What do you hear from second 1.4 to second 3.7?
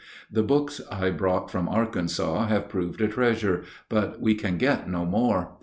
from Arkansas have proved a treasure,